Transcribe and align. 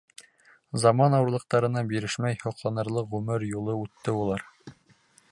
Заман 0.83 1.15
ауырлыҡтарына 1.17 1.83
бирешмәй, 1.91 2.37
һоҡланырлыҡ 2.45 3.11
ғүмер 3.11 3.45
юлы 3.49 3.75
үтте 3.83 4.15
улар. 4.23 4.47